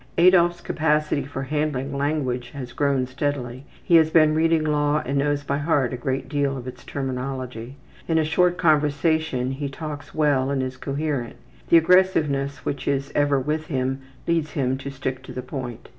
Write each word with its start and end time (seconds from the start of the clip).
Adolf's 0.17 0.61
capacity 0.61 1.21
for 1.25 1.43
handling 1.43 1.95
language 1.95 2.49
has 2.55 2.73
grown 2.73 3.05
steadily. 3.05 3.65
He 3.83 3.97
has 3.97 4.09
been 4.09 4.33
reading 4.33 4.63
law 4.63 5.03
and 5.05 5.15
knows 5.15 5.43
by 5.43 5.59
heart 5.59 5.93
a 5.93 5.95
great 5.95 6.27
deal 6.27 6.57
of 6.57 6.67
its 6.67 6.83
terminology. 6.83 7.75
In 8.07 8.17
a 8.17 8.23
short 8.25 8.57
conversation 8.57 9.51
he 9.51 9.69
talks 9.69 10.15
well 10.15 10.49
and 10.49 10.63
is 10.63 10.75
coherent. 10.75 11.35
The 11.69 11.77
aggressiveness 11.77 12.65
which 12.65 12.87
is 12.87 13.11
ever 13.13 13.39
with 13.39 13.67
him 13.67 14.01
leads 14.25 14.53
him 14.53 14.75
to 14.79 14.89
stick 14.89 15.21
to 15.21 15.33
the 15.33 15.43
point. 15.43 15.87